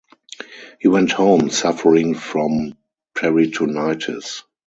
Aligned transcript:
He 0.79 0.87
went 0.87 1.11
home 1.11 1.51
suffering 1.51 2.15
from 2.15 2.73
peritonitis. 3.15 4.41